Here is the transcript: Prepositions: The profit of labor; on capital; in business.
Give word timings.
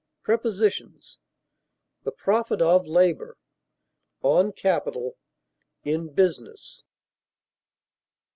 Prepositions: 0.23 1.19
The 2.05 2.11
profit 2.11 2.59
of 2.59 2.87
labor; 2.87 3.37
on 4.23 4.51
capital; 4.51 5.15
in 5.83 6.07
business. 6.11 6.81